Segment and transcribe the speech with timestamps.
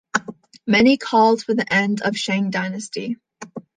[0.65, 3.17] Many called for the end of the Shang dynasty.